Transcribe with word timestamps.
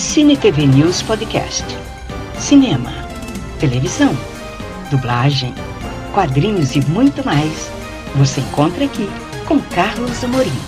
Cine 0.00 0.34
TV 0.34 0.66
News 0.66 1.02
Podcast. 1.02 1.62
Cinema, 2.38 2.90
televisão, 3.60 4.16
dublagem, 4.90 5.54
quadrinhos 6.14 6.74
e 6.74 6.80
muito 6.86 7.22
mais. 7.22 7.70
Você 8.16 8.40
encontra 8.40 8.86
aqui 8.86 9.06
com 9.46 9.60
Carlos 9.60 10.24
Amorim. 10.24 10.58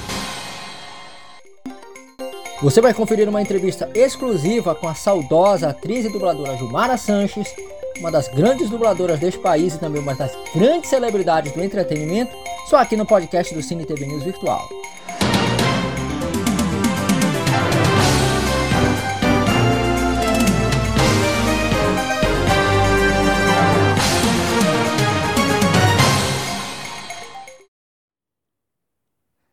Você 2.61 2.83
vai 2.83 2.93
conferir 2.93 3.27
uma 3.27 3.41
entrevista 3.41 3.91
exclusiva 3.95 4.75
com 4.75 4.87
a 4.87 4.95
saudosa 4.95 5.71
atriz 5.71 6.05
e 6.05 6.13
dubladora 6.13 6.57
Jumara 6.59 6.99
Sanches, 6.99 7.49
uma 7.99 8.13
das 8.13 8.29
grandes 8.29 8.69
dubladoras 8.69 9.19
deste 9.19 9.41
país 9.41 9.75
e 9.75 9.79
também 9.79 10.03
uma 10.03 10.15
das 10.15 10.37
grandes 10.55 10.91
celebridades 10.91 11.53
do 11.53 11.65
entretenimento, 11.65 12.31
só 12.69 12.77
aqui 12.77 12.97
no 12.99 13.07
podcast 13.07 13.53
do 13.55 13.63
Cine 13.63 13.87
TV 13.87 14.05
News 14.05 14.25
Virtual. 14.25 14.82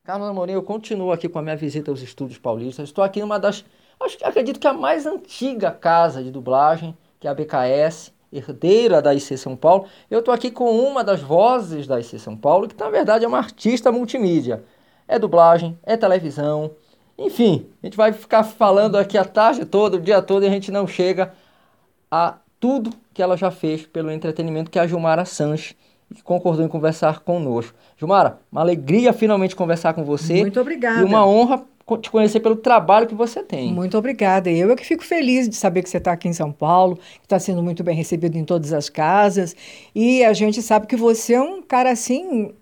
Carlos 0.10 0.28
Amorim, 0.28 0.54
eu 0.54 0.64
continuo 0.64 1.12
aqui 1.12 1.30
com 1.30 1.38
a 1.38 1.42
minha 1.44 1.56
visita 1.56 1.92
aos 1.92 2.02
estúdios 2.02 2.40
paulistas. 2.40 2.90
Estou 2.90 3.04
aqui 3.04 3.20
numa 3.20 3.38
das, 3.38 3.64
acho 4.00 4.18
que 4.18 4.26
acredito 4.26 4.60
que 4.60 4.66
a 4.66 4.74
mais 4.74 5.06
antiga 5.06 5.70
casa 5.70 6.24
de 6.24 6.32
dublagem, 6.32 6.98
que 7.20 7.28
é 7.28 7.30
a 7.30 7.34
BKS, 7.36 8.12
herdeira 8.34 9.04
da 9.04 9.14
IC 9.14 9.38
São 9.38 9.56
Paulo. 9.56 9.86
Eu 10.10 10.18
estou 10.18 10.34
aqui 10.34 10.50
com 10.50 10.72
uma 10.80 11.04
das 11.04 11.22
vozes 11.22 11.86
da 11.86 12.00
IC 12.00 12.18
São 12.18 12.36
Paulo, 12.36 12.68
que 12.68 12.76
na 12.76 12.90
verdade 12.90 13.24
é 13.24 13.28
uma 13.28 13.38
artista 13.38 13.92
multimídia. 13.92 14.64
É 15.08 15.20
dublagem, 15.20 15.78
é 15.84 15.96
televisão, 15.96 16.72
enfim, 17.16 17.68
a 17.84 17.86
gente 17.86 17.96
vai 17.96 18.12
ficar 18.12 18.44
falando 18.44 18.98
aqui 18.98 19.16
a 19.16 19.24
tarde 19.24 19.64
toda, 19.64 19.98
o 19.98 20.02
dia 20.02 20.24
todo, 20.24 20.44
e 20.44 20.48
a 20.48 20.52
gente 20.52 20.72
não 20.72 20.88
chega 20.88 21.36
a 22.10 22.40
tudo 22.60 22.90
que 23.14 23.22
ela 23.22 23.38
já 23.38 23.52
fez 23.52 23.86
pelo 23.86 24.10
entretenimento, 24.10 24.72
que 24.72 24.80
é 24.80 24.82
a 24.82 24.88
Gilmara 24.88 25.24
Sanches 25.24 25.76
que 26.14 26.24
concordou 26.24 26.66
em 26.66 26.68
conversar 26.68 27.20
conosco. 27.20 27.78
Gilmara, 27.98 28.40
uma 28.52 28.62
alegria 28.62 29.14
finalmente 29.14 29.56
conversar 29.56 29.94
com 29.94 30.04
você. 30.04 30.42
Muito 30.42 30.60
obrigada. 30.60 31.02
E 31.02 31.04
uma 31.04 31.26
honra 31.26 31.64
te 31.98 32.12
conhecer 32.12 32.40
pelo 32.40 32.56
trabalho 32.56 33.08
que 33.08 33.16
você 33.16 33.42
tem. 33.42 33.74
Muito 33.74 33.98
obrigada. 33.98 34.50
Eu 34.50 34.72
é 34.72 34.76
que 34.76 34.86
fico 34.86 35.04
feliz 35.04 35.50
de 35.50 35.56
saber 35.56 35.82
que 35.82 35.90
você 35.90 35.98
está 35.98 36.12
aqui 36.12 36.28
em 36.28 36.34
São 36.34 36.52
Paulo, 36.52 36.98
que 36.98 37.26
está 37.26 37.40
sendo 37.40 37.64
muito 37.64 37.84
bem 37.84 37.96
recebido 37.96 38.38
em 38.38 38.44
todas 38.44 38.74
as 38.74 38.90
casas. 38.90 39.56
E 39.96 40.24
a 40.24 40.34
gente 40.34 40.62
sabe 40.62 40.88
que 40.88 40.96
você 40.96 41.34
é 41.34 41.42
um 41.42 41.62
cara 41.62 41.92
assim 41.92 42.54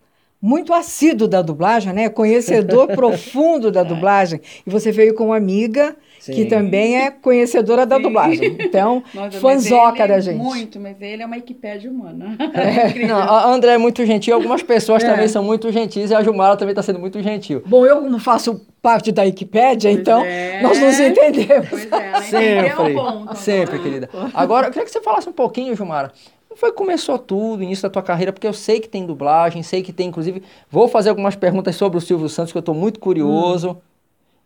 muito 0.42 0.74
assíduo 0.74 1.28
da 1.28 1.42
dublagem, 1.42 1.92
né? 1.94 2.10
Conhecedor 2.10 2.88
profundo 2.96 3.72
da 3.72 3.84
dublagem. 3.84 4.40
E 4.66 4.70
você 4.70 4.92
veio 4.92 5.16
com 5.16 5.26
uma 5.26 5.38
amiga 5.38 5.96
Sim. 6.20 6.34
que 6.34 6.46
também 6.46 6.98
é 6.98 7.10
conhecedora 7.10 7.86
da 7.86 7.98
Sim. 7.98 8.02
dublagem. 8.04 8.58
Então, 8.60 9.04
Nossa, 9.14 9.40
fanzoca 9.40 10.08
da 10.08 10.20
gente. 10.20 10.38
Muito, 10.38 10.80
mas 10.80 11.02
ele 11.02 11.24
é 11.24 11.26
uma 11.26 11.38
equipédia 11.38 11.90
humana. 11.90 12.38
É. 12.58 13.06
Não, 13.06 13.18
a 13.18 13.48
André 13.52 13.74
é 13.74 13.78
muito 13.78 14.06
gentil, 14.06 14.34
algumas 14.34 14.64
pessoas 14.64 15.04
é. 15.04 15.10
também 15.10 15.28
são 15.28 15.44
muito 15.44 15.72
gentis 15.72 16.10
e 16.10 16.16
a 16.16 16.24
Gilmara 16.24 16.58
também 16.58 16.72
está 16.72 16.82
sendo 16.82 16.98
muito 17.00 17.22
gentil. 17.22 17.62
Bom, 17.66 17.86
eu 17.86 18.02
não 18.02 18.20
faço 18.20 18.66
parte 18.82 19.12
da 19.12 19.24
Wikipédia, 19.24 19.92
pois 19.92 20.00
então 20.00 20.24
é. 20.24 20.62
nós 20.62 20.80
nos 20.80 21.00
entendemos. 21.00 21.70
Pois 21.70 21.92
é, 21.92 22.22
sempre, 22.22 22.94
ponto, 22.94 23.36
sempre, 23.36 23.80
querida. 23.80 24.10
Agora, 24.34 24.68
eu 24.68 24.72
queria 24.72 24.86
que 24.86 24.92
você 24.92 25.02
falasse 25.02 25.30
um 25.30 25.34
pouquinho, 25.34 25.76
Gilmara, 25.76 26.12
foi 26.58 26.72
que 26.72 26.78
começou 26.78 27.20
tudo, 27.20 27.64
início 27.64 27.84
da 27.84 27.90
tua 27.90 28.02
carreira? 28.02 28.34
Porque 28.34 28.48
eu 28.48 28.54
sei 28.54 28.80
que 28.80 28.90
tem 28.90 29.06
dublagem, 29.06 29.62
sei 29.62 29.84
que 29.84 29.94
tem, 29.94 30.10
inclusive, 30.10 30.42
vou 30.70 30.88
fazer 30.88 31.10
algumas 31.10 31.36
perguntas 31.36 31.76
sobre 31.76 31.98
o 31.98 32.02
Silvio 32.02 32.28
Santos, 32.28 32.52
que 32.52 32.58
eu 32.58 32.62
estou 32.62 32.76
muito 32.76 33.00
curioso. 33.00 33.72
Hum. 33.72 33.88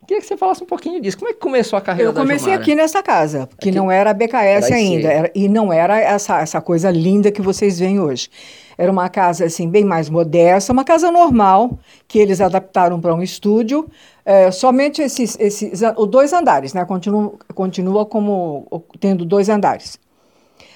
Queria 0.06 0.20
que 0.20 0.26
você 0.26 0.36
falasse 0.36 0.62
um 0.62 0.66
pouquinho 0.66 1.00
disso. 1.00 1.16
Como 1.16 1.30
é 1.30 1.32
que 1.32 1.38
começou 1.38 1.76
a 1.76 1.80
carreira 1.80 2.10
eu 2.10 2.14
comecei 2.14 2.52
aqui 2.52 2.74
nessa 2.74 3.02
casa, 3.02 3.48
que 3.60 3.68
aqui? 3.68 3.78
não 3.78 3.90
era 3.90 4.10
a 4.10 4.14
BKS 4.14 4.66
era 4.66 4.74
ainda. 4.74 5.08
Era, 5.08 5.30
e 5.32 5.48
não 5.48 5.72
era 5.72 5.98
essa, 5.98 6.40
essa 6.40 6.60
coisa 6.60 6.90
linda 6.90 7.30
que 7.30 7.40
vocês 7.40 7.78
veem 7.78 8.00
hoje. 8.00 8.28
Era 8.76 8.90
uma 8.90 9.08
casa 9.08 9.44
assim 9.44 9.68
bem 9.68 9.84
mais 9.84 10.10
modesta, 10.10 10.72
uma 10.72 10.84
casa 10.84 11.10
normal, 11.10 11.78
que 12.08 12.18
eles 12.18 12.40
adaptaram 12.40 13.00
para 13.00 13.14
um 13.14 13.22
estúdio. 13.22 13.88
É, 14.24 14.50
somente 14.50 15.00
esses, 15.00 15.38
esses 15.38 15.80
os 15.96 16.08
dois 16.08 16.32
andares, 16.32 16.74
né? 16.74 16.84
Continua, 16.84 17.34
continua 17.54 18.04
como 18.04 18.66
tendo 18.98 19.24
dois 19.24 19.48
andares. 19.48 20.01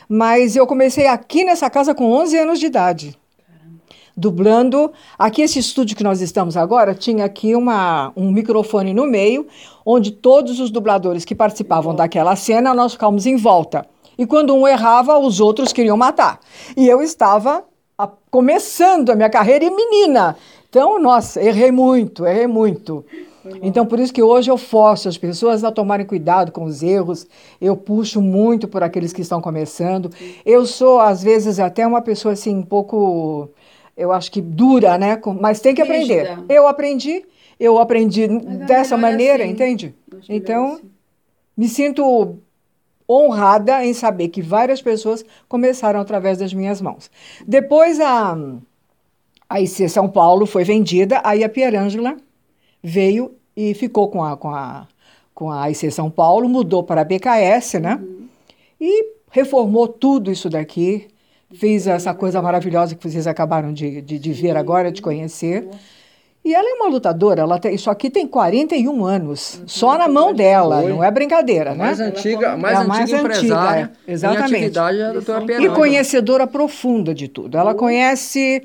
Mas 0.09 0.57
eu 0.57 0.67
comecei 0.67 1.07
aqui 1.07 1.45
nessa 1.45 1.69
casa 1.69 1.95
com 1.95 2.13
11 2.13 2.39
anos 2.39 2.61
de 2.61 2.67
idade. 2.67 3.19
Dublando. 4.17 4.93
Aqui, 5.19 5.43
esse 5.43 5.59
estúdio 5.59 5.97
que 5.97 6.05
nós 6.05 6.21
estamos 6.21 6.57
agora, 6.57 6.95
tinha 6.95 7.25
aqui 7.25 7.55
uma, 7.55 8.13
um 8.17 8.31
microfone 8.31 8.95
no 8.95 9.07
meio, 9.07 9.47
onde 9.85 10.11
todos 10.11 10.59
os 10.59 10.71
dubladores 10.71 11.25
que 11.25 11.35
participavam 11.35 11.95
daquela 11.95 12.35
cena, 12.35 12.73
nós 12.73 12.93
ficávamos 12.93 13.27
em 13.27 13.37
volta. 13.37 13.87
E 14.19 14.25
quando 14.25 14.55
um 14.55 14.67
errava, 14.67 15.19
os 15.19 15.41
outros 15.41 15.73
queriam 15.73 15.97
matar. 15.97 16.41
E 16.77 16.89
eu 16.89 17.03
estava 17.03 17.65
a, 17.99 18.09
começando 18.31 19.11
a 19.11 19.15
minha 19.15 19.29
carreira 19.29 19.65
e 19.65 19.71
menina. 19.71 20.37
Então, 20.69 20.99
nossa, 20.99 21.43
errei 21.43 21.71
muito, 21.71 22.27
errei 22.27 22.47
muito. 22.47 23.05
Então, 23.63 23.87
por 23.87 23.99
isso 23.99 24.13
que 24.13 24.23
hoje 24.23 24.51
eu 24.51 24.57
forço 24.57 25.09
as 25.09 25.17
pessoas 25.19 25.65
a 25.65 25.73
tomarem 25.73 26.07
cuidado 26.07 26.53
com 26.53 26.65
os 26.65 26.83
erros. 26.83 27.27
Eu 27.61 27.77
puxo 27.77 28.21
muito 28.21 28.69
por 28.69 28.83
aqueles 28.83 29.13
que 29.13 29.23
estão 29.23 29.41
começando. 29.41 30.11
Eu 30.45 30.67
sou, 30.67 31.01
às 31.01 31.23
vezes, 31.23 31.59
até 31.59 31.87
uma 31.87 32.03
pessoa 32.03 32.33
assim, 32.33 32.57
um 32.57 32.63
pouco, 32.63 33.51
eu 33.97 34.13
acho 34.13 34.31
que 34.31 34.41
dura, 34.41 34.99
né? 34.99 35.21
Mas 35.41 35.61
tem 35.61 35.75
que 35.75 35.83
aprender. 35.83 36.39
Eu 36.49 36.67
aprendi, 36.67 37.25
eu 37.59 37.79
aprendi 37.79 38.27
dessa 38.67 38.97
maneira, 38.97 39.45
assim. 39.45 39.53
entende? 39.53 39.95
Então, 40.29 40.75
assim. 40.75 40.91
me 41.57 41.69
sinto 41.69 42.39
honrada 43.09 43.85
em 43.85 43.95
saber 43.95 44.29
que 44.29 44.43
várias 44.43 44.83
pessoas 44.83 45.25
começaram 45.49 46.01
através 46.01 46.39
das 46.39 46.53
minhas 46.53 46.81
mãos. 46.81 47.11
Depois 47.47 48.01
a, 48.01 48.37
a 49.49 49.61
IC 49.61 49.89
São 49.89 50.09
Paulo 50.09 50.45
foi 50.45 50.65
vendida, 50.65 51.21
aí 51.25 51.45
a 51.45 51.49
Pierangela 51.49 52.17
veio 52.83 53.36
e 53.57 53.73
ficou 53.75 54.09
com 54.09 54.23
a, 54.23 54.37
com 54.37 54.51
a, 54.51 54.87
com 55.35 55.51
a 55.51 55.71
IC 55.71 55.91
São 55.91 56.11
Paulo, 56.11 56.49
mudou 56.49 56.83
para 56.83 57.01
a 57.01 57.05
BKS, 57.05 57.81
né? 57.81 57.99
Uhum. 58.01 58.29
E 58.81 59.07
reformou 59.31 59.89
tudo 59.89 60.31
isso 60.31 60.51
daqui, 60.51 61.09
fez 61.55 61.87
essa 61.87 62.13
coisa 62.13 62.43
maravilhosa 62.43 62.95
que 62.95 63.09
vocês 63.09 63.27
acabaram 63.27 63.73
de, 63.73 64.03
de, 64.03 64.19
de 64.19 64.33
ver 64.33 64.57
agora, 64.57 64.93
de 64.93 65.01
conhecer. 65.01 65.69
E 66.45 66.55
ela 66.55 66.69
é 66.69 66.75
uma 66.75 66.89
lutadora, 66.89 67.43
ela 67.43 67.59
tem, 67.59 67.75
isso 67.75 67.91
aqui 67.91 68.09
tem 68.09 68.25
41 68.25 69.05
anos, 69.05 69.59
uhum. 69.59 69.65
só 69.67 69.99
na 69.99 70.07
mão 70.07 70.33
dela, 70.33 70.81
não 70.83 71.03
é 71.03 71.11
brincadeira, 71.11 71.71
né? 71.71 71.87
Mais 71.87 71.99
antiga, 71.99 72.57
mais, 72.57 72.79
é 72.79 72.83
a 72.83 72.85
mais 72.85 73.13
antiga 73.13 73.21
empresária, 73.21 73.93
é, 74.07 74.13
exatamente. 74.13 74.55
atividade 74.55 74.99
é 75.01 75.07
a 75.07 75.13
doutora 75.13 75.63
E 75.63 75.69
conhecedora 75.71 76.47
profunda 76.47 77.13
de 77.13 77.27
tudo. 77.27 77.59
Ela 77.59 77.73
uhum. 77.73 77.77
conhece 77.77 78.63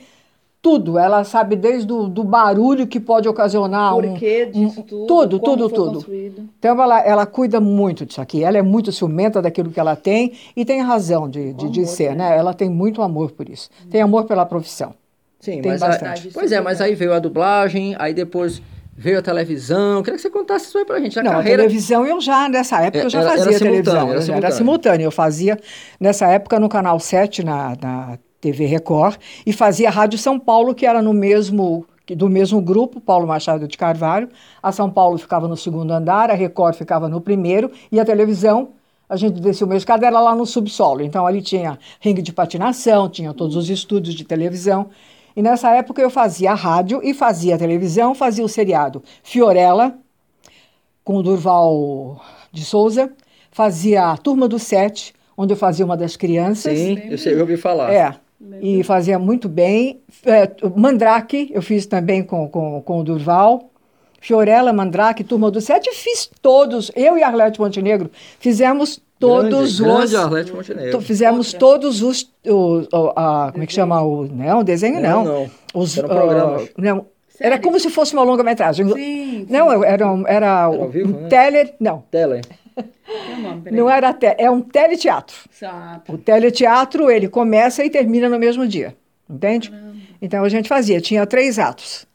tudo. 0.62 0.98
Ela 0.98 1.24
sabe 1.24 1.56
desde 1.56 1.92
o 1.92 2.08
do 2.08 2.24
barulho 2.24 2.86
que 2.86 3.00
pode 3.00 3.28
ocasionar 3.28 3.94
Por 3.94 4.14
que 4.14 4.46
disso 4.46 4.82
um, 4.82 4.84
tudo, 4.84 5.08
tudo, 5.08 5.40
tudo, 5.40 5.70
tudo. 5.70 5.94
Construído. 5.94 6.50
Então 6.60 6.82
ela, 6.82 7.00
ela 7.02 7.26
cuida 7.26 7.60
muito 7.60 8.06
disso 8.06 8.22
aqui. 8.22 8.44
Ela 8.44 8.58
é 8.58 8.62
muito 8.62 8.92
ciumenta 8.92 9.42
daquilo 9.42 9.72
que 9.72 9.80
ela 9.80 9.96
tem 9.96 10.34
e 10.56 10.64
tem 10.64 10.82
razão 10.82 11.28
de, 11.28 11.54
de, 11.54 11.70
de 11.70 11.86
ser, 11.86 12.16
né? 12.16 12.30
né? 12.30 12.38
Ela 12.38 12.54
tem 12.54 12.70
muito 12.70 13.02
amor 13.02 13.32
por 13.32 13.50
isso. 13.50 13.70
Hum. 13.86 13.90
Tem 13.90 14.02
amor 14.02 14.26
pela 14.26 14.46
profissão. 14.46 14.94
Sim, 15.40 15.62
tem 15.62 15.72
mas 15.72 15.82
bastante. 15.82 16.28
A, 16.28 16.32
pois 16.32 16.52
é, 16.52 16.62
mas 16.62 16.80
aí 16.80 16.94
veio 16.94 17.14
a 17.14 17.20
dublagem, 17.20 17.96
aí 17.98 18.14
depois 18.14 18.62
veio 18.96 19.18
a 19.18 19.22
televisão. 19.24 19.98
Eu 19.98 20.04
queria 20.04 20.18
que 20.18 20.22
você 20.22 20.30
contasse 20.30 20.68
isso 20.68 20.78
aí 20.78 20.86
pra 20.86 21.00
gente. 21.00 21.20
A 21.20 21.24
Não, 21.24 21.32
carreira... 21.32 21.64
a 21.64 21.66
televisão 21.66 22.06
eu 22.06 22.22
já, 22.22 22.48
nessa 22.48 22.80
época, 22.82 23.06
eu 23.06 23.10
já 23.10 23.22
era, 23.22 23.30
fazia 23.30 23.50
era 23.50 23.60
televisão. 23.60 23.96
Era 23.96 24.22
simultâneo. 24.22 24.38
era 24.38 24.52
simultâneo. 24.52 25.06
Eu 25.06 25.12
fazia, 25.12 25.60
nessa 26.00 26.28
época, 26.28 26.60
no 26.60 26.70
Canal 26.70 27.00
7, 27.00 27.44
na, 27.44 27.76
na 27.82 28.20
TV 28.42 28.66
Record, 28.66 29.18
e 29.46 29.54
fazia 29.54 29.88
a 29.88 29.92
Rádio 29.92 30.18
São 30.18 30.40
Paulo, 30.40 30.74
que 30.74 30.86
era 30.86 31.02
no 31.02 31.14
mesmo 31.14 31.86
do 32.16 32.30
mesmo 32.30 32.62
grupo, 32.62 33.00
Paulo 33.00 33.26
Machado 33.26 33.68
de 33.68 33.78
Carvalho. 33.78 34.28
A 34.62 34.72
São 34.72 34.90
Paulo 34.90 35.18
ficava 35.18 35.48
no 35.48 35.56
segundo 35.56 35.92
andar, 35.92 36.30
a 36.30 36.34
Record 36.34 36.76
ficava 36.76 37.08
no 37.08 37.22
primeiro, 37.22 37.72
e 37.92 38.00
a 38.00 38.06
televisão, 38.06 38.70
a 39.08 39.16
gente 39.16 39.40
descia 39.40 39.66
o 39.66 39.70
meu 39.70 39.78
escada, 39.78 40.06
era 40.06 40.20
lá 40.20 40.36
no 40.36 40.46
subsolo. 40.46 41.02
Então 41.02 41.26
ali 41.26 41.42
tinha 41.42 41.80
ringue 42.00 42.22
de 42.22 42.34
patinação, 42.34 43.08
tinha 43.08 43.34
todos 43.34 43.56
os 43.56 43.70
estúdios 43.70 44.16
de 44.16 44.26
televisão. 44.26 44.90
E 45.36 45.42
nessa 45.42 45.74
época 45.74 46.02
eu 46.02 46.10
fazia 46.10 46.52
a 46.52 46.56
rádio 46.56 47.02
e 47.04 47.14
fazia 47.14 47.56
a 47.56 47.58
televisão, 47.58 48.14
fazia 48.14 48.44
o 48.44 48.50
seriado 48.50 49.02
Fiorella, 49.24 49.96
com 51.04 51.18
o 51.18 51.24
Durval 51.24 52.22
de 52.52 52.66
Souza, 52.66 53.12
fazia 53.52 54.12
a 54.12 54.18
Turma 54.18 54.48
do 54.48 54.60
Sete, 54.60 55.14
onde 55.38 55.54
eu 55.54 55.58
fazia 55.58 55.86
uma 55.86 55.96
das 55.96 56.18
crianças. 56.18 56.78
Sim, 56.78 57.30
eu 57.30 57.40
ouvi 57.40 57.58
falar. 57.58 57.94
É, 57.94 58.16
e 58.62 58.84
fazia 58.84 59.18
muito 59.20 59.48
bem. 59.48 60.02
É, 60.26 60.50
Mandrake, 60.76 61.50
eu 61.54 61.62
fiz 61.62 61.86
também 61.86 62.24
com, 62.24 62.48
com, 62.48 62.82
com 62.82 63.00
o 63.00 63.04
Durval. 63.04 63.70
Fiorella, 64.20 64.72
Mandrake, 64.72 65.24
Turma 65.24 65.50
do 65.50 65.60
Sete, 65.60 65.90
fiz 65.92 66.30
todos. 66.42 66.92
Eu 66.96 67.18
e 67.18 67.24
Arlete 67.24 67.60
Montenegro 67.60 68.12
fizemos 68.40 69.02
todos 69.20 69.50
grande, 69.50 69.64
os. 69.64 69.80
Grande 69.80 70.16
Arlete 70.16 70.54
Montenegro. 70.54 71.02
Fizemos 71.02 71.54
Outra. 71.54 71.60
todos 71.60 72.02
os. 72.04 72.32
O, 72.46 72.82
o, 72.92 73.14
a, 73.16 73.50
como 73.52 73.64
é 73.64 73.68
que 73.68 73.74
chama? 73.74 74.02
O, 74.02 74.26
não, 74.28 74.64
desenho 74.64 75.02
não. 75.02 75.24
Não, 75.24 75.34
não. 75.42 75.52
Os, 75.74 75.98
Eram 75.98 76.10
programas. 76.10 76.64
Uh, 76.64 76.70
não, 76.78 77.06
era 77.40 77.58
como 77.58 77.80
se 77.80 77.90
fosse 77.90 78.14
uma 78.14 78.24
longa-metragem. 78.24 78.88
Sim, 78.94 79.48
Não, 79.50 79.72
era, 79.72 80.04
era, 80.04 80.24
era 80.28 80.70
vivo, 80.88 81.18
um 81.18 81.22
né? 81.22 81.28
teler. 81.28 81.74
Não. 81.80 82.04
Teler. 82.76 83.74
Não 83.74 83.90
era 83.90 84.14
te... 84.14 84.36
é 84.38 84.50
um 84.50 84.62
teleteatro. 84.62 85.36
Exato. 85.52 86.14
O 86.14 86.18
teleteatro 86.18 87.10
ele 87.10 87.28
começa 87.28 87.84
e 87.84 87.90
termina 87.90 88.30
no 88.30 88.40
mesmo 88.40 88.68
dia, 88.68 88.96
entende? 89.30 89.70
Caramba. 89.70 89.96
Então 90.22 90.44
a 90.44 90.50
gente 90.50 90.70
fazia, 90.70 91.02
tinha 91.02 91.26
três 91.26 91.58
atos. 91.60 92.08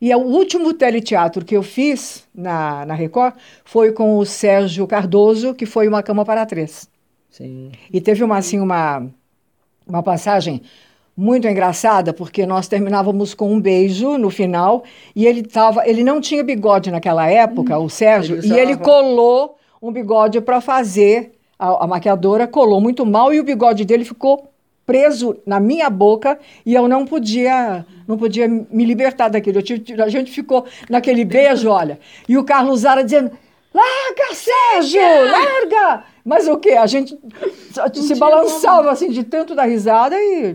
E 0.00 0.14
o 0.14 0.18
último 0.18 0.72
teleteatro 0.72 1.44
que 1.44 1.56
eu 1.56 1.62
fiz 1.62 2.26
na, 2.34 2.86
na 2.86 2.94
Record 2.94 3.34
foi 3.64 3.92
com 3.92 4.16
o 4.16 4.24
Sérgio 4.24 4.86
Cardoso, 4.86 5.54
que 5.54 5.66
foi 5.66 5.86
Uma 5.86 6.02
Cama 6.02 6.24
para 6.24 6.46
Três. 6.46 6.88
Sim. 7.28 7.70
E 7.92 8.00
teve 8.00 8.24
uma, 8.24 8.38
assim, 8.38 8.60
uma, 8.60 9.06
uma 9.86 10.02
passagem 10.02 10.62
muito 11.14 11.46
engraçada, 11.46 12.14
porque 12.14 12.46
nós 12.46 12.66
terminávamos 12.66 13.34
com 13.34 13.52
um 13.52 13.60
beijo 13.60 14.16
no 14.16 14.30
final, 14.30 14.84
e 15.14 15.26
ele 15.26 15.42
tava, 15.42 15.86
ele 15.86 16.02
não 16.02 16.18
tinha 16.18 16.42
bigode 16.42 16.90
naquela 16.90 17.28
época, 17.28 17.78
hum, 17.78 17.84
o 17.84 17.90
Sérgio, 17.90 18.38
ele 18.38 18.48
e 18.48 18.58
ele 18.58 18.76
colou 18.78 19.58
um 19.80 19.92
bigode 19.92 20.40
para 20.40 20.60
fazer, 20.60 21.32
a, 21.58 21.84
a 21.84 21.86
maquiadora 21.86 22.46
colou 22.46 22.80
muito 22.80 23.04
mal, 23.06 23.32
e 23.32 23.40
o 23.40 23.44
bigode 23.44 23.84
dele 23.84 24.04
ficou 24.04 24.50
preso 24.86 25.36
na 25.46 25.60
minha 25.60 25.88
boca 25.88 26.36
e 26.66 26.74
eu 26.74 26.88
não 26.88 27.06
podia 27.06 27.86
não 28.08 28.18
podia 28.18 28.48
me 28.48 28.84
libertar 28.84 29.28
daquilo. 29.28 29.62
Tive, 29.62 30.02
a 30.02 30.08
gente 30.08 30.32
ficou 30.32 30.66
naquele 30.88 31.24
beijo, 31.24 31.68
olha, 31.70 32.00
e 32.28 32.36
o 32.36 32.42
Carlos 32.42 32.80
Zara 32.80 33.04
dizendo: 33.04 33.30
Larga, 33.72 34.34
Sérgio, 34.34 35.00
larga! 35.00 36.04
Mas 36.24 36.48
o 36.48 36.58
quê? 36.58 36.72
A 36.72 36.86
gente 36.86 37.16
se 37.94 38.14
balançava 38.16 38.78
como. 38.78 38.90
assim 38.90 39.10
de 39.10 39.22
tanto 39.22 39.54
dar 39.54 39.64
risada 39.64 40.16
e, 40.16 40.54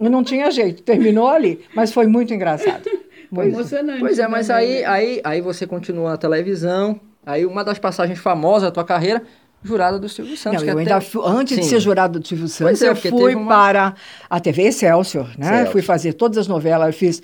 não 0.00 0.22
tinha 0.22 0.50
jeito. 0.50 0.82
Terminou 0.82 1.28
ali. 1.28 1.60
Mas 1.74 1.92
foi 1.92 2.06
muito 2.06 2.32
engraçado. 2.32 2.88
Foi 3.34 3.48
emocionante. 3.48 4.00
Pois 4.00 4.18
é, 4.18 4.28
mas 4.28 4.48
aí, 4.48 4.84
aí, 4.84 5.20
aí 5.24 5.40
você 5.40 5.66
continua 5.66 6.10
na 6.10 6.16
televisão. 6.16 7.00
Aí 7.24 7.46
uma 7.46 7.64
das 7.64 7.78
passagens 7.78 8.18
famosas 8.18 8.64
da 8.64 8.70
tua 8.70 8.84
carreira 8.84 9.22
jurada 9.62 9.98
do 9.98 10.08
Silvio 10.08 10.36
Santos. 10.36 10.62
Não, 10.62 10.72
eu 10.72 10.78
ainda 10.78 11.00
fui, 11.00 11.22
antes 11.24 11.54
Sim. 11.54 11.60
de 11.60 11.66
ser 11.66 11.80
jurada 11.80 12.18
do 12.18 12.26
Silvio 12.26 12.48
Santos, 12.48 12.82
é, 12.82 12.88
eu 12.88 12.96
fui 12.96 13.34
uma... 13.34 13.48
para 13.48 13.94
a 14.28 14.40
TV 14.40 14.62
Excelsior, 14.62 15.28
né? 15.38 15.46
Excelsior. 15.46 15.72
Fui 15.72 15.82
fazer 15.82 16.14
todas 16.14 16.38
as 16.38 16.48
novelas, 16.48 16.88
eu 16.88 16.92
fiz 16.92 17.18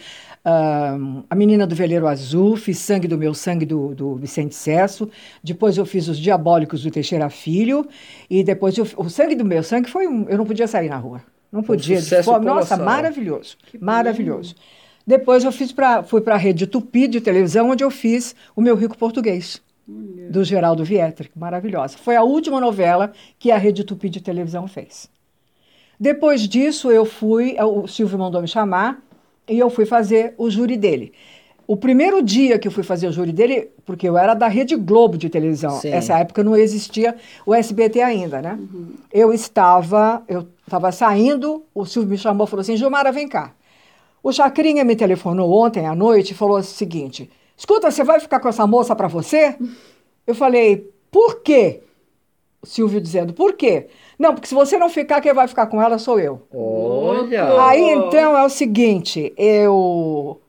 uh, 0.44 1.24
A 1.28 1.34
Menina 1.34 1.66
do 1.66 1.74
Veleiro 1.74 2.06
Azul, 2.06 2.56
fiz 2.56 2.78
Sangue 2.78 3.08
do 3.08 3.18
Meu 3.18 3.34
Sangue 3.34 3.66
do, 3.66 3.94
do 3.94 4.14
Vicente 4.16 4.54
Cesso, 4.54 5.10
depois 5.42 5.76
eu 5.76 5.84
fiz 5.84 6.06
Os 6.06 6.18
Diabólicos 6.18 6.82
do 6.82 6.90
Teixeira 6.90 7.28
Filho, 7.28 7.86
e 8.30 8.44
depois 8.44 8.78
eu, 8.78 8.86
o 8.96 9.08
Sangue 9.08 9.34
do 9.34 9.44
Meu 9.44 9.62
Sangue 9.62 9.90
foi 9.90 10.06
um, 10.06 10.26
eu 10.28 10.38
não 10.38 10.46
podia 10.46 10.68
sair 10.68 10.88
na 10.88 10.96
rua. 10.96 11.20
Não 11.50 11.62
podia. 11.62 11.98
Um 11.98 12.44
nossa, 12.44 12.76
maravilhoso. 12.76 13.56
Maravilhoso. 13.80 14.54
Depois 15.06 15.44
eu 15.44 15.50
fiz 15.50 15.72
pra, 15.72 16.02
fui 16.02 16.20
para 16.20 16.34
a 16.34 16.36
rede 16.36 16.66
Tupi 16.66 17.08
de 17.08 17.22
televisão, 17.22 17.70
onde 17.70 17.82
eu 17.82 17.90
fiz 17.90 18.36
o 18.54 18.60
meu 18.60 18.76
rico 18.76 18.96
português 18.98 19.58
do 19.88 20.44
Geraldo 20.44 20.84
Vietri, 20.84 21.30
maravilhosa. 21.34 21.96
Foi 21.96 22.14
a 22.14 22.22
última 22.22 22.60
novela 22.60 23.12
que 23.38 23.50
a 23.50 23.56
Rede 23.56 23.84
Tupi 23.84 24.10
de 24.10 24.20
televisão 24.20 24.68
fez. 24.68 25.08
Depois 25.98 26.42
disso, 26.46 26.90
eu 26.90 27.04
fui, 27.04 27.56
o 27.60 27.86
Silvio 27.88 28.18
mandou 28.18 28.42
me 28.42 28.48
chamar 28.48 29.02
e 29.48 29.58
eu 29.58 29.70
fui 29.70 29.86
fazer 29.86 30.34
o 30.36 30.50
júri 30.50 30.76
dele. 30.76 31.12
O 31.66 31.76
primeiro 31.76 32.22
dia 32.22 32.58
que 32.58 32.68
eu 32.68 32.72
fui 32.72 32.82
fazer 32.82 33.08
o 33.08 33.12
júri 33.12 33.32
dele, 33.32 33.70
porque 33.84 34.08
eu 34.08 34.16
era 34.16 34.32
da 34.34 34.46
Rede 34.48 34.76
Globo 34.76 35.18
de 35.18 35.28
televisão, 35.28 35.80
Sim. 35.80 35.90
essa 35.90 36.18
época 36.18 36.42
não 36.42 36.56
existia 36.56 37.16
o 37.44 37.54
SBT 37.54 38.00
ainda, 38.00 38.40
né? 38.40 38.58
Uhum. 38.58 38.94
Eu 39.12 39.32
estava, 39.32 40.22
eu 40.28 40.48
estava 40.64 40.92
saindo, 40.92 41.64
o 41.74 41.84
Silvio 41.84 42.10
me 42.10 42.18
chamou 42.18 42.46
e 42.46 42.50
falou 42.50 42.60
assim, 42.60 42.76
Gilmara, 42.76 43.12
vem 43.12 43.28
cá. 43.28 43.52
O 44.22 44.32
Chacrinha 44.32 44.84
me 44.84 44.96
telefonou 44.96 45.52
ontem 45.52 45.86
à 45.86 45.94
noite 45.94 46.30
e 46.30 46.34
falou 46.34 46.58
o 46.58 46.62
seguinte, 46.62 47.30
Escuta, 47.58 47.90
você 47.90 48.04
vai 48.04 48.20
ficar 48.20 48.38
com 48.38 48.48
essa 48.48 48.64
moça 48.68 48.94
para 48.94 49.08
você? 49.08 49.58
Eu 50.24 50.32
falei, 50.32 50.88
por 51.10 51.42
quê? 51.42 51.82
O 52.62 52.66
Silvio 52.66 53.00
dizendo, 53.00 53.32
por 53.34 53.54
quê? 53.54 53.88
Não, 54.16 54.32
porque 54.32 54.46
se 54.46 54.54
você 54.54 54.78
não 54.78 54.88
ficar, 54.88 55.20
quem 55.20 55.34
vai 55.34 55.48
ficar 55.48 55.66
com 55.66 55.82
ela 55.82 55.98
sou 55.98 56.20
eu. 56.20 56.46
Olha! 56.54 57.66
Aí 57.66 57.82
então 57.90 58.38
é 58.38 58.44
o 58.44 58.48
seguinte, 58.48 59.34
eu 59.36 60.40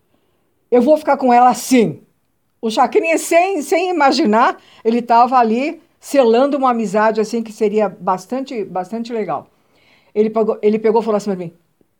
eu 0.69 0.83
vou 0.83 0.97
ficar 0.97 1.17
com 1.17 1.33
ela 1.33 1.50
assim. 1.50 2.00
O 2.61 2.69
Chacrinha, 2.69 3.17
sem, 3.17 3.63
sem 3.63 3.89
imaginar, 3.89 4.57
ele 4.85 5.00
estava 5.00 5.38
ali 5.38 5.81
selando 6.00 6.57
uma 6.57 6.69
amizade 6.69 7.19
assim 7.19 7.41
que 7.41 7.51
seria 7.51 7.89
bastante, 7.89 8.63
bastante 8.63 9.12
legal. 9.12 9.47
Ele 10.13 10.29
pegou, 10.29 10.59
ele 10.62 10.77
pegou 10.77 11.01
e 11.01 11.03
falou 11.03 11.17
assim 11.17 11.31
para 11.31 11.39
mim: 11.39 11.53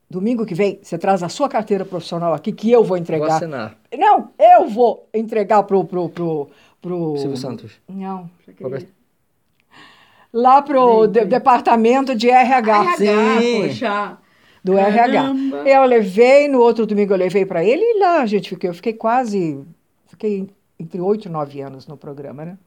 Domingo 0.10 0.44
que 0.44 0.56
vem, 0.56 0.80
você 0.82 0.98
traz 0.98 1.22
a 1.22 1.30
sua 1.30 1.48
carteira 1.48 1.86
profissional 1.86 2.34
aqui 2.34 2.52
que 2.52 2.72
eu 2.72 2.84
vou 2.84 2.98
entregar. 2.98 3.28
Vou 3.28 3.36
assinar. 3.36 3.78
Não, 3.96 4.32
eu 4.40 4.68
vou 4.68 5.08
entregar 5.14 5.62
pro 5.64 5.86
pro 5.86 6.10
pro, 6.10 6.50
pro... 6.82 7.18
Silvio 7.18 7.38
Santos. 7.38 7.74
Não. 7.88 8.28
Lá 10.34 10.64
pro 10.64 11.06
de, 11.06 11.26
departamento 11.26 12.16
de 12.16 12.28
RH. 12.28 12.82
RH, 12.82 12.98
Sim. 12.98 13.68
poxa. 13.68 14.18
Do 14.64 14.74
Caramba. 14.74 14.98
RH. 14.98 15.70
Eu 15.70 15.86
levei, 15.86 16.48
no 16.48 16.60
outro 16.60 16.88
domingo 16.88 17.14
eu 17.14 17.18
levei 17.18 17.46
para 17.46 17.64
ele 17.64 17.82
e 17.82 18.00
lá 18.00 18.22
a 18.22 18.26
gente 18.26 18.50
fiquei, 18.50 18.70
eu 18.70 18.74
fiquei 18.74 18.94
quase, 18.94 19.64
fiquei 20.08 20.50
entre 20.80 21.00
oito 21.00 21.28
e 21.28 21.32
nove 21.32 21.62
anos 21.62 21.88
no 21.88 21.96
programa, 21.96 22.46
né? 22.46 22.58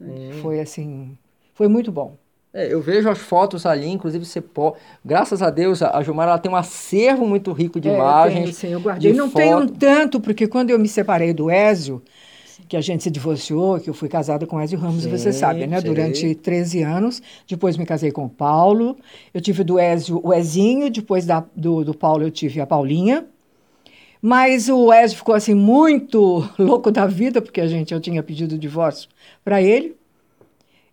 Hum. 0.00 0.40
Foi 0.42 0.58
assim, 0.58 1.16
foi 1.54 1.68
muito 1.68 1.92
bom. 1.92 2.16
É, 2.54 2.72
eu 2.72 2.80
vejo 2.80 3.10
as 3.10 3.18
fotos 3.18 3.66
ali, 3.66 3.88
inclusive 3.88 4.24
você 4.24 4.40
pode. 4.40 4.76
Graças 5.04 5.42
a 5.42 5.50
Deus, 5.50 5.82
a 5.82 6.00
Gilmar 6.04 6.28
ela 6.28 6.38
tem 6.38 6.50
um 6.50 6.54
acervo 6.54 7.26
muito 7.26 7.50
rico 7.50 7.80
de 7.80 7.88
é, 7.88 7.94
imagens. 7.94 8.44
Tenho, 8.44 8.54
sim, 8.54 8.68
eu 8.68 8.80
guardei. 8.80 9.12
Não 9.12 9.28
foto. 9.28 9.42
tenho 9.42 9.68
tanto, 9.70 10.20
porque 10.20 10.46
quando 10.46 10.70
eu 10.70 10.78
me 10.78 10.86
separei 10.86 11.34
do 11.34 11.50
Ézio, 11.50 12.00
que 12.68 12.76
a 12.76 12.80
gente 12.80 13.02
se 13.02 13.10
divorciou, 13.10 13.80
que 13.80 13.90
eu 13.90 13.94
fui 13.94 14.08
casada 14.08 14.46
com 14.46 14.60
Ézio 14.60 14.78
Ramos, 14.78 15.02
sim, 15.02 15.10
você 15.10 15.32
sabe, 15.32 15.66
né? 15.66 15.80
Sei. 15.80 15.90
Durante 15.90 16.34
13 16.36 16.82
anos. 16.82 17.20
Depois 17.48 17.76
me 17.76 17.84
casei 17.84 18.12
com 18.12 18.26
o 18.26 18.30
Paulo. 18.30 18.96
Eu 19.34 19.40
tive 19.40 19.64
do 19.64 19.76
Ézio 19.76 20.20
o 20.22 20.32
Ezinho, 20.32 20.88
depois 20.90 21.26
da, 21.26 21.44
do, 21.56 21.84
do 21.84 21.92
Paulo 21.92 22.22
eu 22.22 22.30
tive 22.30 22.60
a 22.60 22.66
Paulinha. 22.66 23.26
Mas 24.22 24.68
o 24.68 24.92
Ézio 24.92 25.18
ficou 25.18 25.34
assim 25.34 25.54
muito 25.54 26.48
louco 26.56 26.92
da 26.92 27.04
vida, 27.04 27.42
porque 27.42 27.60
a 27.60 27.66
gente 27.66 27.92
eu 27.92 28.00
tinha 28.00 28.22
pedido 28.22 28.56
divórcio 28.56 29.08
para 29.44 29.60
ele. 29.60 29.96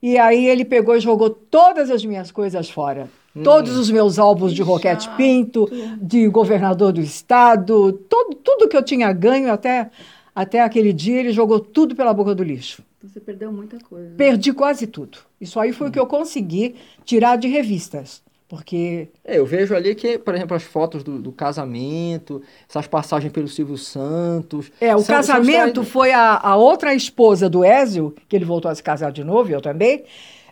E 0.01 0.17
aí 0.17 0.47
ele 0.47 0.65
pegou 0.65 0.95
e 0.95 0.99
jogou 0.99 1.29
todas 1.29 1.91
as 1.91 2.03
minhas 2.03 2.31
coisas 2.31 2.69
fora. 2.69 3.07
Hum. 3.35 3.43
Todos 3.43 3.77
os 3.77 3.89
meus 3.89 4.17
álbuns 4.17 4.53
de 4.53 4.61
Roquete 4.61 5.09
Pinto, 5.15 5.69
de 6.01 6.27
governador 6.27 6.91
do 6.91 7.01
estado, 7.01 7.93
todo, 7.93 8.35
tudo 8.35 8.67
que 8.67 8.75
eu 8.75 8.83
tinha 8.83 9.11
ganho 9.13 9.51
até, 9.51 9.89
até 10.35 10.61
aquele 10.61 10.91
dia, 10.91 11.19
ele 11.19 11.31
jogou 11.31 11.59
tudo 11.59 11.95
pela 11.95 12.13
boca 12.13 12.33
do 12.33 12.43
lixo. 12.43 12.83
Você 13.03 13.19
perdeu 13.19 13.51
muita 13.51 13.77
coisa. 13.79 14.13
Perdi 14.15 14.53
quase 14.53 14.85
tudo. 14.85 15.19
Isso 15.39 15.59
aí 15.59 15.71
foi 15.71 15.87
hum. 15.87 15.89
o 15.89 15.93
que 15.93 15.99
eu 15.99 16.07
consegui 16.07 16.75
tirar 17.05 17.35
de 17.35 17.47
revistas. 17.47 18.21
Porque. 18.51 19.07
É, 19.23 19.39
eu 19.39 19.45
vejo 19.45 19.73
ali 19.73 19.95
que, 19.95 20.17
por 20.17 20.35
exemplo, 20.35 20.57
as 20.57 20.63
fotos 20.63 21.05
do, 21.05 21.17
do 21.19 21.31
casamento, 21.31 22.41
essas 22.67 22.85
passagens 22.85 23.31
pelo 23.31 23.47
Silvio 23.47 23.77
Santos. 23.77 24.69
É, 24.81 24.93
o 24.93 24.99
são, 24.99 25.15
casamento 25.15 25.75
são 25.75 25.85
foi 25.85 26.11
a, 26.11 26.37
a, 26.37 26.57
outra 26.57 26.93
esposa 26.93 27.49
do 27.49 27.63
Ézio, 27.63 28.13
que 28.27 28.35
ele 28.35 28.43
voltou 28.43 28.69
a 28.69 28.75
se 28.75 28.83
casar 28.83 29.09
de 29.13 29.23
novo, 29.23 29.49
eu 29.49 29.61
também, 29.61 30.03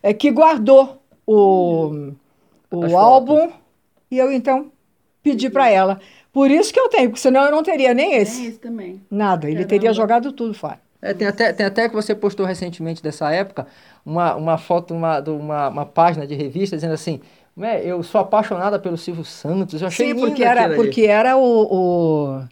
é, 0.02 0.14
que 0.14 0.32
guardou 0.32 1.04
o, 1.28 2.14
o 2.72 2.98
álbum 2.98 3.50
fotos. 3.50 3.56
e 4.10 4.18
eu 4.18 4.32
então 4.32 4.72
pedi 5.22 5.50
para 5.50 5.70
ela. 5.70 6.00
Por 6.32 6.50
isso 6.50 6.72
que 6.72 6.80
eu 6.80 6.88
tenho, 6.88 7.10
porque 7.10 7.22
senão 7.22 7.44
eu 7.44 7.52
não 7.52 7.64
teria 7.64 7.94
nem 7.94 8.14
esse. 8.16 8.40
Nem 8.40 8.48
esse 8.48 8.60
também. 8.60 9.02
Nada, 9.12 9.42
Caramba. 9.42 9.60
ele 9.60 9.66
teria 9.68 9.92
jogado 9.92 10.32
tudo 10.32 10.54
fora. 10.54 10.80
É, 11.02 11.14
tem, 11.14 11.28
até, 11.28 11.54
tem 11.54 11.66
até 11.66 11.88
que 11.88 11.96
você 11.96 12.14
postou 12.14 12.46
recentemente 12.46 13.02
dessa 13.02 13.32
época 13.32 13.68
uma, 14.06 14.36
uma 14.36 14.58
foto 14.58 14.94
uma, 14.94 15.22
de 15.22 15.30
uma, 15.30 15.70
uma 15.70 15.86
página 15.86 16.28
de 16.28 16.36
revista 16.36 16.76
dizendo 16.76 16.94
assim 16.94 17.22
eu 17.84 18.02
sou 18.04 18.22
apaixonada 18.22 18.80
pelo 18.80 18.98
Silvio 18.98 19.26
Santos. 19.26 19.82
Eu 19.82 19.88
achei 19.88 20.14
Sim, 20.14 20.20
porque 20.20 20.44
era, 20.44 20.76
porque 20.76 21.02
era 21.04 21.36
o, 21.36 21.68
o, 21.70 22.44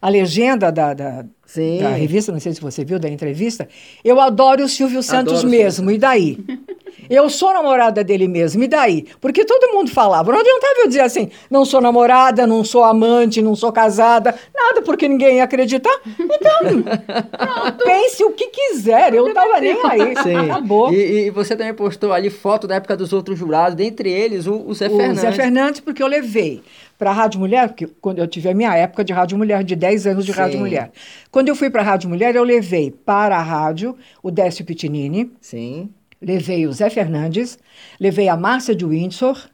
a 0.00 0.08
legenda 0.08 0.72
da, 0.72 0.94
da, 0.94 1.22
da, 1.22 1.88
revista, 1.90 2.32
não 2.32 2.40
sei 2.40 2.52
se 2.52 2.60
você 2.60 2.84
viu, 2.84 2.98
da 2.98 3.08
entrevista. 3.08 3.68
Eu 4.04 4.20
adoro 4.20 4.64
o 4.64 4.68
Silvio 4.68 5.02
Santos 5.02 5.40
adoro 5.40 5.48
mesmo, 5.48 5.90
Silvio. 5.90 5.94
e 5.94 5.98
daí? 5.98 6.38
Eu 7.08 7.28
sou 7.30 7.52
namorada 7.52 8.04
dele 8.04 8.28
mesmo, 8.28 8.62
e 8.62 8.68
daí? 8.68 9.06
Porque 9.20 9.44
todo 9.44 9.72
mundo 9.72 9.90
falava. 9.90 10.30
Não 10.30 10.40
adiantava 10.40 10.74
eu 10.80 10.88
dizer 10.88 11.00
assim, 11.00 11.30
não 11.50 11.64
sou 11.64 11.80
namorada, 11.80 12.46
não 12.46 12.62
sou 12.62 12.84
amante, 12.84 13.40
não 13.40 13.56
sou 13.56 13.72
casada, 13.72 14.34
nada, 14.54 14.82
porque 14.82 15.08
ninguém 15.08 15.36
ia 15.36 15.44
acreditar. 15.44 16.00
Então, 16.18 16.84
pense 17.84 18.24
o 18.24 18.32
que 18.32 18.48
quiser, 18.48 19.14
eu 19.14 19.26
não 19.26 19.34
tava 19.34 19.60
nem 19.60 19.78
aí. 19.84 20.16
Sim. 20.22 20.36
Acabou. 20.36 20.92
E, 20.92 21.26
e, 21.26 21.30
você 21.30 21.56
também 21.56 21.74
postou 21.74 22.12
ali 22.12 22.30
foto 22.30 22.66
da 22.66 22.76
época 22.76 22.96
dos 22.96 23.12
outros 23.12 23.38
jurados, 23.38 23.74
dentre 23.74 24.10
eles 24.10 24.46
o, 24.46 24.64
o 24.66 24.74
Zé 24.74 24.86
o 24.86 24.90
Fernandes. 24.90 25.18
O 25.18 25.20
Zé 25.26 25.32
Fernandes, 25.32 25.80
porque 25.80 26.02
eu 26.02 26.06
levei 26.06 26.62
para 26.98 27.10
a 27.10 27.12
Rádio 27.12 27.40
Mulher, 27.40 27.68
porque 27.68 27.86
quando 28.00 28.18
eu 28.18 28.26
tive 28.26 28.48
a 28.48 28.54
minha 28.54 28.74
época 28.74 29.04
de 29.04 29.12
Rádio 29.12 29.38
Mulher, 29.38 29.62
de 29.62 29.76
10 29.76 30.06
anos 30.08 30.26
de 30.26 30.32
Sim. 30.32 30.38
Rádio 30.38 30.58
Mulher. 30.58 30.90
Quando 31.30 31.48
eu 31.48 31.54
fui 31.54 31.70
para 31.70 31.82
a 31.82 31.84
Rádio 31.84 32.08
Mulher, 32.08 32.34
eu 32.34 32.42
levei 32.42 32.90
para 32.90 33.36
a 33.36 33.42
rádio 33.42 33.96
o 34.22 34.30
Décio 34.30 34.64
Pitinini. 34.64 35.30
Sim 35.40 35.90
Levei 36.20 36.66
o 36.66 36.72
Zé 36.72 36.90
Fernandes, 36.90 37.58
levei 37.98 38.28
a 38.28 38.36
Márcia 38.36 38.74
de 38.74 38.84
Windsor, 38.84 39.48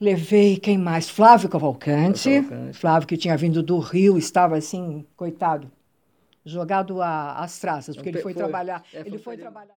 levei 0.00 0.56
quem 0.56 0.78
mais? 0.78 1.10
Flávio 1.10 1.48
Cavalcante. 1.48 2.42
Cavalcante. 2.42 2.78
Flávio 2.78 3.08
que 3.08 3.16
tinha 3.16 3.36
vindo 3.36 3.62
do 3.62 3.78
Rio, 3.78 4.16
estava 4.16 4.56
assim, 4.56 5.04
coitado, 5.16 5.70
jogado 6.44 7.02
às 7.02 7.58
traças, 7.58 7.96
porque 7.96 8.10
ele 8.10 8.22
foi, 8.22 8.34
foi 8.34 8.42
trabalhar. 8.42 8.84
É, 8.94 9.00
ele 9.00 9.18
foi 9.18 9.36
trabalhar. 9.36 9.74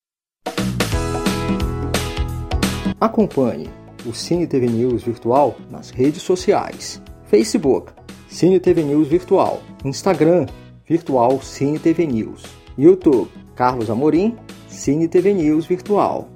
Acompanhe 3.00 3.70
o 4.06 4.14
Cine 4.14 4.48
TV 4.48 4.68
News 4.68 5.04
Virtual 5.04 5.56
nas 5.70 5.90
redes 5.90 6.22
sociais. 6.22 7.02
Facebook, 7.26 7.92
Cine 8.28 8.60
TV 8.60 8.84
News 8.84 9.08
Virtual. 9.08 9.62
Instagram, 9.86 10.46
Virtual 10.86 11.42
Cine 11.42 11.80
TV 11.80 12.06
News. 12.06 12.44
YouTube, 12.78 13.30
Carlos 13.56 13.90
Amorim, 13.90 14.38
Cine 14.74 15.08
TV 15.08 15.34
News 15.34 15.68
Virtual. 15.68 16.28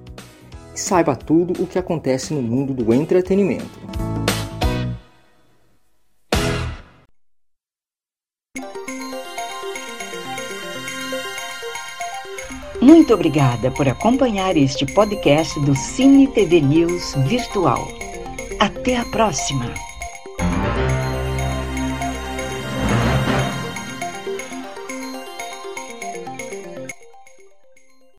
E 0.74 0.79
saiba 0.79 1.15
tudo 1.15 1.62
o 1.62 1.67
que 1.67 1.79
acontece 1.79 2.34
no 2.34 2.41
mundo 2.41 2.72
do 2.74 2.94
entretenimento. 2.94 3.65
Muito 12.79 13.13
obrigada 13.13 13.72
por 13.72 13.89
acompanhar 13.89 14.56
este 14.56 14.86
podcast 14.86 15.60
do 15.62 15.75
Cine 15.75 16.27
TV 16.27 16.62
News 16.62 17.15
Virtual. 17.27 17.88
Até 18.60 18.98
a 18.98 19.06
próxima! 19.06 19.87